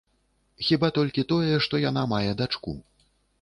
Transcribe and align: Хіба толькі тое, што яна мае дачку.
Хіба 0.67 0.89
толькі 0.97 1.25
тое, 1.33 1.53
што 1.67 1.83
яна 1.83 2.07
мае 2.15 2.31
дачку. 2.41 2.75